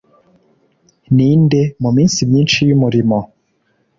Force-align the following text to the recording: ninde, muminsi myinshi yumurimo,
ninde, 1.15 1.61
muminsi 1.81 2.19
myinshi 2.29 2.59
yumurimo, 2.69 3.19